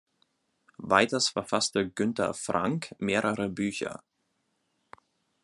Weiters 0.79 1.29
verfasste 1.29 1.87
Günther 1.87 2.33
Frank 2.33 2.95
mehrere 2.97 3.49
Bücher. 3.49 4.01